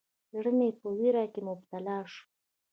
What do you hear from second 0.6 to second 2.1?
په ویره کې مبتلا